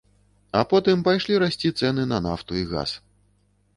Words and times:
А 0.61 0.61
потым 0.71 1.03
пайшлі 1.09 1.37
расці 1.45 1.73
цэны 1.83 2.09
на 2.13 2.21
нафту 2.27 2.51
і 2.63 2.67
газ. 2.73 2.99